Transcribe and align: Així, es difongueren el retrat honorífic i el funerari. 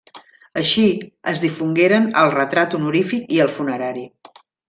Així, 0.61 0.85
es 1.33 1.41
difongueren 1.43 2.09
el 2.23 2.33
retrat 2.37 2.75
honorífic 2.79 3.29
i 3.37 3.41
el 3.45 3.53
funerari. 3.59 4.07